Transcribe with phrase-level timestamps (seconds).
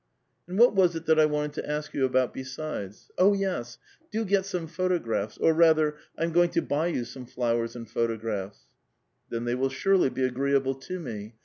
[0.01, 0.03] ^*
[0.49, 3.11] And what was it that I wanted to ask you about besides?
[3.19, 7.27] J^^' yos I do get some photographs; or rather, I'm going to "^y you some
[7.27, 8.61] flowers and photographs." ^
[9.29, 11.35] Then they will surely be agreeable to me.